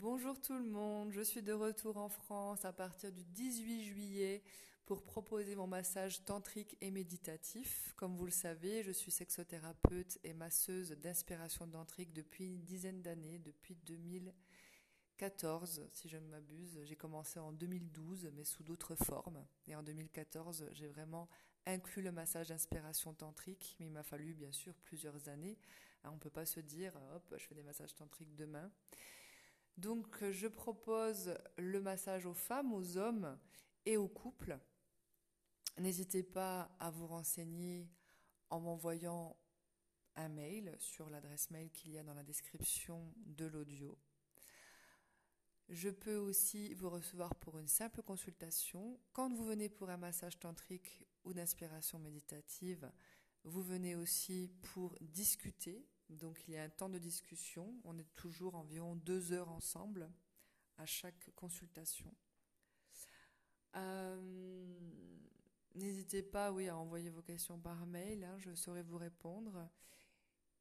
[0.00, 4.42] Bonjour tout le monde, je suis de retour en France à partir du 18 juillet
[4.84, 7.94] pour proposer mon massage tantrique et méditatif.
[7.96, 13.38] Comme vous le savez, je suis sexothérapeute et masseuse d'inspiration tantrique depuis une dizaine d'années,
[13.38, 16.78] depuis 2014 si je ne m'abuse.
[16.84, 21.26] J'ai commencé en 2012 mais sous d'autres formes et en 2014 j'ai vraiment
[21.64, 25.56] inclus le massage d'inspiration tantrique mais il m'a fallu bien sûr plusieurs années.
[26.04, 28.70] On ne peut pas se dire hop je fais des massages tantriques demain.
[29.76, 33.38] Donc je propose le massage aux femmes, aux hommes
[33.84, 34.58] et aux couples.
[35.78, 37.90] N'hésitez pas à vous renseigner
[38.48, 39.36] en m'envoyant
[40.14, 43.98] un mail sur l'adresse mail qu'il y a dans la description de l'audio.
[45.68, 48.98] Je peux aussi vous recevoir pour une simple consultation.
[49.12, 52.90] Quand vous venez pour un massage tantrique ou d'inspiration méditative,
[53.42, 57.74] vous venez aussi pour discuter donc il y a un temps de discussion.
[57.84, 60.10] On est toujours environ deux heures ensemble
[60.78, 62.14] à chaque consultation.
[63.76, 64.66] Euh,
[65.74, 68.24] n'hésitez pas, oui, à envoyer vos questions par mail.
[68.24, 69.68] Hein, je saurai vous répondre.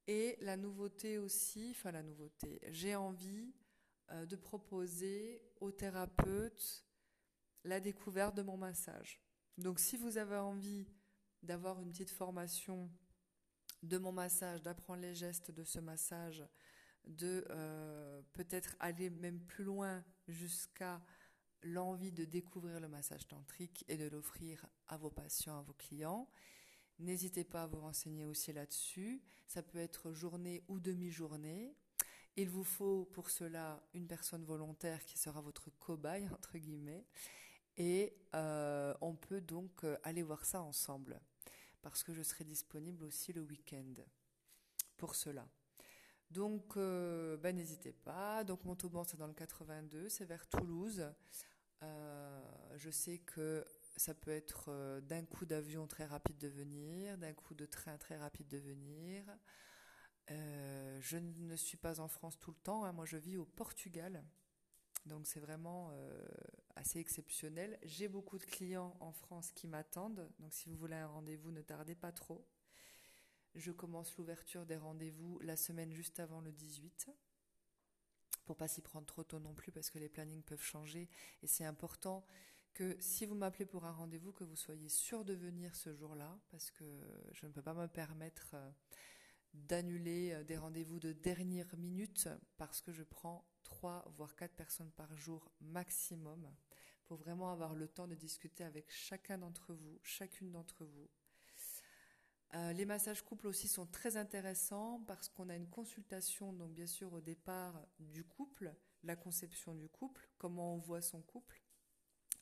[0.08, 3.54] Et la nouveauté aussi, enfin la nouveauté, j'ai envie
[4.12, 6.86] euh, de proposer aux thérapeutes
[7.64, 9.20] la découverte de mon massage.
[9.58, 10.88] Donc si vous avez envie
[11.42, 12.92] d'avoir une petite formation
[13.84, 16.44] de mon massage, d'apprendre les gestes de ce massage,
[17.06, 21.02] de euh, peut-être aller même plus loin jusqu'à
[21.64, 26.30] l'envie de découvrir le massage tantrique et de l'offrir à vos patients, à vos clients.
[27.00, 29.22] N'hésitez pas à vous renseigner aussi là-dessus.
[29.48, 31.76] Ça peut être journée ou demi-journée.
[32.38, 37.06] Il vous faut pour cela une personne volontaire qui sera votre cobaye, entre guillemets.
[37.78, 41.20] Et euh, on peut donc euh, aller voir ça ensemble
[41.86, 43.94] parce que je serai disponible aussi le week-end
[44.98, 45.48] pour cela.
[46.32, 48.44] Donc, euh, ben, n'hésitez pas.
[48.44, 51.08] Donc, Montauban, c'est dans le 82, c'est vers Toulouse.
[51.84, 52.42] Euh,
[52.78, 53.64] je sais que
[53.98, 58.00] ça peut être euh, d'un coup d'avion très rapide de venir, d'un coup de train
[58.00, 59.24] très rapide de venir.
[60.28, 62.84] je ne suis pas en France tout le temps.
[62.84, 62.94] Hein.
[62.94, 64.24] Moi, je vis au Portugal.
[65.06, 65.92] Donc c'est vraiment
[66.86, 67.80] assez exceptionnel.
[67.84, 70.30] J'ai beaucoup de clients en France qui m'attendent.
[70.40, 72.46] Donc si vous voulez un rendez-vous, ne tardez pas trop.
[73.56, 77.10] Je commence l'ouverture des rendez-vous la semaine juste avant le 18
[78.46, 81.10] pour pas s'y prendre trop tôt non plus parce que les plannings peuvent changer
[81.42, 82.24] et c'est important
[82.76, 86.38] que si vous m'appelez pour un rendez-vous que vous soyez sûr de venir ce jour-là
[86.52, 86.86] parce que
[87.32, 88.72] je ne peux pas me permettre euh,
[89.54, 94.92] d'annuler euh, des rendez-vous de dernière minute parce que je prends trois voire quatre personnes
[94.92, 96.48] par jour maximum
[97.08, 101.10] pour vraiment avoir le temps de discuter avec chacun d'entre vous, chacune d'entre vous.
[102.54, 106.88] Euh, les massages couples aussi sont très intéressants parce qu'on a une consultation, donc bien
[106.88, 108.74] sûr au départ du couple,
[109.04, 111.62] la conception du couple, comment on voit son couple,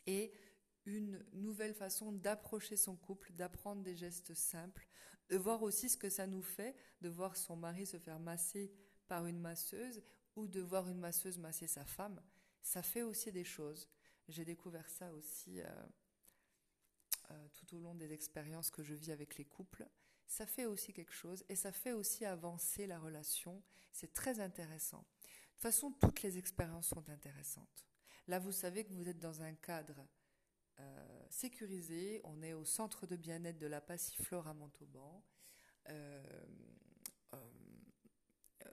[0.05, 0.33] et
[0.85, 4.87] une nouvelle façon d'approcher son couple, d'apprendre des gestes simples,
[5.29, 8.73] de voir aussi ce que ça nous fait, de voir son mari se faire masser
[9.07, 10.03] par une masseuse
[10.35, 12.21] ou de voir une masseuse masser sa femme,
[12.61, 13.89] ça fait aussi des choses.
[14.27, 15.65] J'ai découvert ça aussi euh,
[17.31, 19.87] euh, tout au long des expériences que je vis avec les couples.
[20.25, 23.61] Ça fait aussi quelque chose et ça fait aussi avancer la relation.
[23.91, 24.99] C'est très intéressant.
[24.99, 27.85] De toute façon, toutes les expériences sont intéressantes.
[28.27, 30.07] Là, vous savez que vous êtes dans un cadre
[30.79, 32.21] euh, sécurisé.
[32.23, 35.23] On est au centre de bien-être de la Passiflore à Montauban.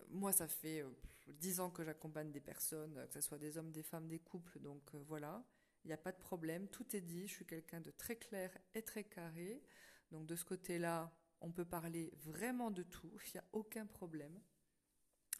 [0.08, 0.84] Moi, ça fait
[1.26, 4.58] dix ans que j'accompagne des personnes, que ce soit des hommes, des femmes, des couples,
[4.60, 5.44] donc euh, voilà,
[5.84, 8.50] il n'y a pas de problème, tout est dit, je suis quelqu'un de très clair
[8.74, 9.62] et très carré,
[10.10, 14.40] donc de ce côté-là, on peut parler vraiment de tout, il n'y a aucun problème.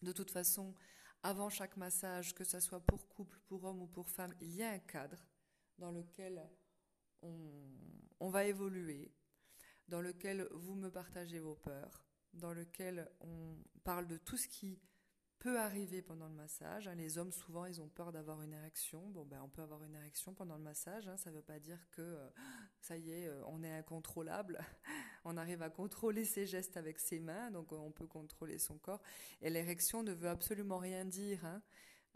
[0.03, 0.75] De toute façon,
[1.23, 4.63] avant chaque massage, que ce soit pour couple, pour homme ou pour femme, il y
[4.63, 5.27] a un cadre
[5.77, 6.43] dans lequel
[7.23, 7.71] on,
[8.19, 9.13] on va évoluer,
[9.89, 14.79] dans lequel vous me partagez vos peurs, dans lequel on parle de tout ce qui
[15.41, 16.87] peut arriver pendant le massage.
[16.87, 16.95] Hein.
[16.95, 19.09] Les hommes, souvent, ils ont peur d'avoir une érection.
[19.09, 21.09] Bon, ben, on peut avoir une érection pendant le massage.
[21.09, 21.17] Hein.
[21.17, 22.29] Ça ne veut pas dire que euh,
[22.81, 24.61] ça y est, euh, on est incontrôlable.
[25.25, 28.77] on arrive à contrôler ses gestes avec ses mains, donc euh, on peut contrôler son
[28.77, 29.03] corps.
[29.41, 31.45] Et l'érection ne veut absolument rien dire.
[31.47, 31.63] Hein.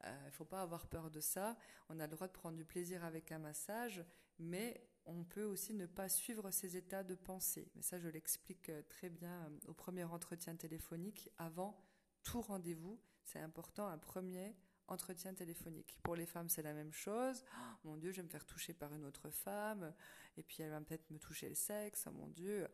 [0.06, 1.56] Il ne faut pas avoir peur de ça.
[1.88, 4.04] On a le droit de prendre du plaisir avec un massage,
[4.38, 7.70] mais on peut aussi ne pas suivre ses états de pensée.
[7.74, 11.78] Mais ça, je l'explique très bien au premier entretien téléphonique avant
[12.22, 14.54] tout rendez-vous c'est important, un premier
[14.86, 15.98] entretien téléphonique.
[16.02, 17.42] Pour les femmes, c'est la même chose.
[17.56, 19.92] Oh, mon Dieu, je vais me faire toucher par une autre femme,
[20.36, 22.06] et puis elle va peut-être me toucher le sexe.
[22.06, 22.68] Oh mon Dieu.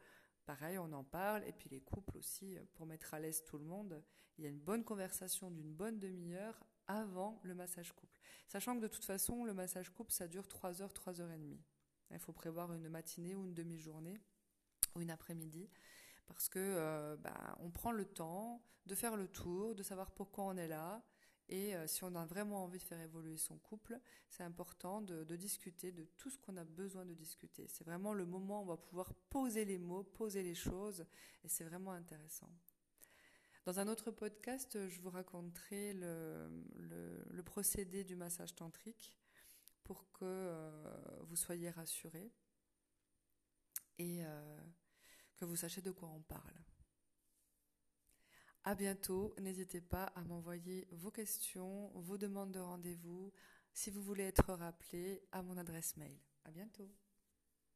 [0.45, 3.65] pareil, on en parle, et puis les couples aussi, pour mettre à l'aise tout le
[3.65, 4.03] monde,
[4.37, 8.21] il y a une bonne conversation d'une bonne demi-heure avant le massage couple.
[8.49, 11.39] Sachant que de toute façon, le massage couple, ça dure 3 heures, 3 heures et
[11.39, 11.63] demie.
[12.11, 14.19] Il faut prévoir une matinée ou une demi-journée
[14.97, 15.71] ou une après-midi
[16.27, 20.45] parce que euh, bah, on prend le temps de faire le tour, de savoir pourquoi
[20.45, 21.03] on est là.
[21.49, 23.99] Et euh, si on a vraiment envie de faire évoluer son couple,
[24.29, 27.67] c'est important de, discuter de tout ce qu'on a besoin de discuter.
[27.69, 31.05] C'est vraiment le moment où on va pouvoir poser les mots, poser les choses,
[31.43, 32.51] et c'est vraiment intéressant.
[33.65, 39.13] Dans un autre podcast, je vous raconterai le, procédé du massage tantrique
[39.85, 42.33] pour que euh, vous soyez rassurés
[43.99, 44.61] et euh,
[45.37, 46.55] que vous sachiez de quoi on parle.
[48.65, 49.35] À bientôt.
[49.39, 53.33] N'hésitez pas à m'envoyer vos questions, vos demandes de rendez-vous,
[53.73, 56.19] si vous voulez être rappelé à mon adresse mail.
[56.45, 56.91] À bientôt.